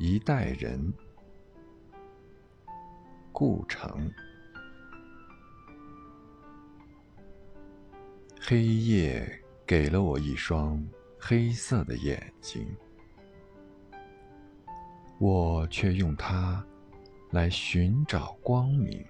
[0.00, 0.94] 一代人。
[3.32, 4.08] 顾城。
[8.40, 9.28] 黑夜
[9.66, 10.80] 给了我一双
[11.18, 12.64] 黑色的眼睛。
[15.18, 16.64] 我却用它
[17.32, 19.04] 来寻找光明。